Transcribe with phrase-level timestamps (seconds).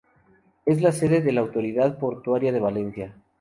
[0.65, 3.15] Es la sede de la Autoridad Portuaria de Valencia.